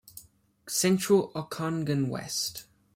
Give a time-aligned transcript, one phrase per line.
[0.67, 2.65] "Central Okanagan West"